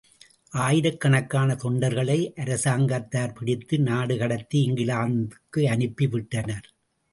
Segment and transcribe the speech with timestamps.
[0.51, 6.67] ஆயிரக்கணக்காக தொண்டர்களை அரசாங்கத்தார் பிடித்து நாடு கடத்தி இங்கிலாந்துக்கு அனுப்பி விட்டனர்.